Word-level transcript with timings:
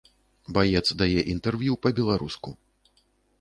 Баец 0.57 0.81
дае 1.01 1.19
інтэрв'ю 1.33 1.77
па-беларуску. 1.87 2.55